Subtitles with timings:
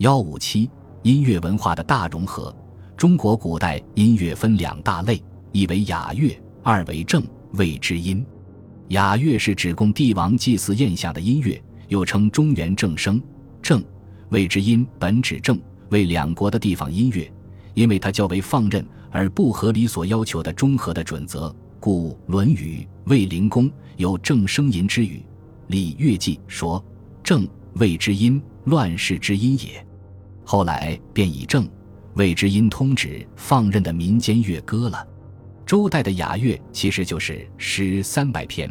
[0.00, 0.70] 幺五七
[1.02, 2.54] 音乐文化的大融合。
[2.96, 8.24] 中国古代音乐分两大类，一为雅乐，二为正谓之音。
[8.88, 13.22] 雅乐是指供帝王祭祀宴享的音乐，又称中原正声。
[13.60, 13.84] 正
[14.30, 15.60] 谓之音本指正
[15.90, 17.30] 为两国的地方音乐，
[17.74, 25.18] 因为它较为放任而不合理所要求的中和的准则，故《论语·卫灵公》有正声吟之语，
[25.66, 26.82] 《礼乐记》说
[27.22, 29.86] ：“正谓之音，乱世之音也。”
[30.50, 31.64] 后来便以正
[32.14, 35.06] 谓之音通指放任的民间乐歌了。
[35.64, 38.68] 周代的雅乐其实就是诗三百篇，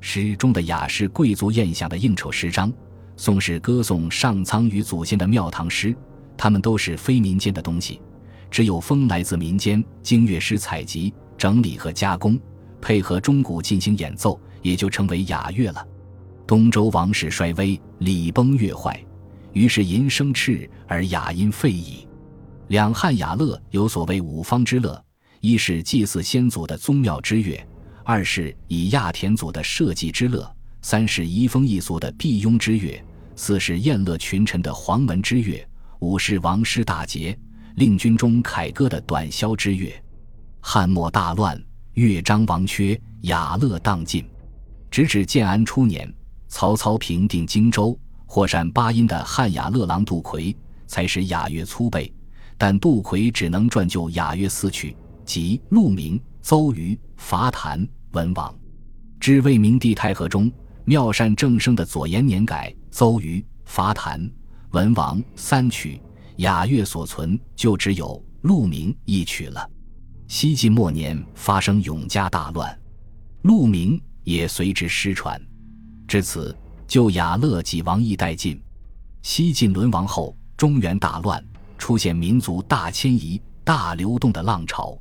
[0.00, 2.72] 诗中的雅是贵族宴享的应酬诗章，
[3.16, 5.94] 宋是歌颂上苍与祖先的庙堂诗，
[6.36, 8.02] 他们都是非民间的东西，
[8.50, 12.36] 只有风来自民间，经乐师采集、整理和加工，
[12.80, 15.86] 配合钟鼓进行演奏，也就成为雅乐了。
[16.44, 19.00] 东周王室衰微，礼崩乐坏。
[19.52, 22.06] 于是吟声赤而雅音废矣。
[22.68, 25.02] 两汉雅乐有所谓五方之乐：
[25.40, 27.58] 一是祭祀先祖的宗庙之乐；
[28.04, 30.42] 二是以亚田祖的社稷之乐；
[30.82, 33.02] 三是移风易俗的辟雍之乐；
[33.34, 35.66] 四是宴乐群臣的黄门之乐；
[35.98, 37.36] 五是王师大捷、
[37.76, 39.92] 令军中凯歌的短箫之乐。
[40.60, 41.60] 汉末大乱，
[41.94, 44.24] 乐章王缺，雅乐荡尽。
[44.90, 46.12] 直至建安初年，
[46.48, 47.98] 曹操平定荆州。
[48.32, 52.14] 或善八音的汉雅乐郎杜奎才使雅乐粗备，
[52.56, 57.80] 但杜奎只能撰就雅乐四曲，即《鹿鸣》《邹虞》《伐檀》
[58.12, 58.48] 《文王》。
[59.18, 60.48] 至魏明帝太和中，
[60.84, 64.20] 妙善正声的左延年改《邹虞》《伐檀》
[64.70, 66.00] 《文王》三曲，
[66.36, 68.06] 雅乐所存就只有
[68.42, 69.68] 《鹿鸣》一曲了。
[70.28, 72.70] 西晋末年发生永嘉大乱，
[73.42, 75.36] 《鹿鸣》也随之失传，
[76.06, 76.56] 至此。
[76.90, 78.60] 就雅乐几亡亦殆尽。
[79.22, 81.40] 西晋沦亡后，中原大乱，
[81.78, 85.00] 出现民族大迁移、大流动的浪潮。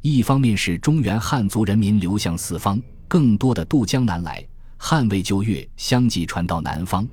[0.00, 4.46] 一方面是中原汉族人民流向四方，更多的渡江南来，
[4.76, 7.04] 汉魏旧乐相继传到南方；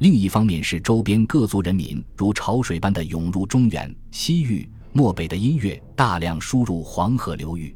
[0.00, 7.74] 另一方面是周边各族人民如潮水般的涌入中原、西域、漠北的音乐大量输入黄河流域。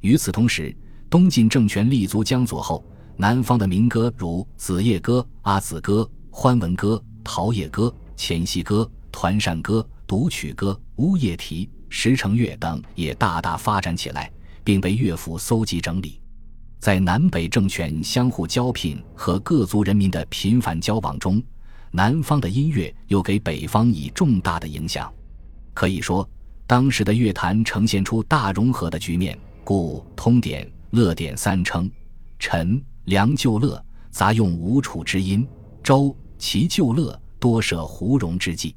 [0.00, 0.76] 与此同时，
[1.08, 2.84] 东晋政权立足江左后。
[3.18, 14.30] 南方的民歌如子夜歌、阿子歌、欢文歌、陶冶歌、前戏歌、团扇歌、独曲歌、乌夜啼、石城乐等也大大发展起来，
[14.62, 16.20] 并被乐府搜集整理。
[16.78, 21.42] 在南北政权相互交聘和各族人民的频繁交往中，
[21.90, 25.10] 南方的音乐又给北方以重大的影响。
[25.72, 26.28] 可以说，
[26.66, 31.90] 当时的乐坛呈现出大融合的局面，故通典、乐典三称
[32.38, 32.78] 陈。
[33.06, 33.80] 梁旧乐
[34.10, 35.46] 杂用吴楚之音，
[35.80, 38.74] 周其旧乐多设胡戎之际。